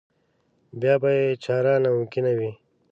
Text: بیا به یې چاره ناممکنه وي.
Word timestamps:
بیا 0.79 0.93
به 1.01 1.09
یې 1.19 1.27
چاره 1.43 1.73
ناممکنه 1.83 2.31
وي. 2.37 2.51